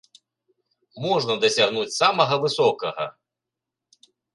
[1.05, 3.11] Можна дасягнуць самага высокага!